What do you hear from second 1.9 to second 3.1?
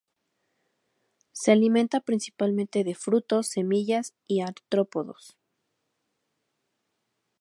principalmente de